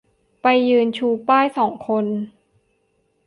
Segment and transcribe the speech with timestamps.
[0.41, 2.05] ไปยืนชูป้ายสองคน